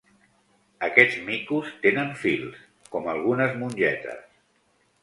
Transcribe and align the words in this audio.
Aquests 0.87 1.17
micos 1.27 1.69
tenen 1.85 2.09
fils, 2.25 2.59
com 2.97 3.13
algunes 3.15 3.57
mongetes. 3.63 4.27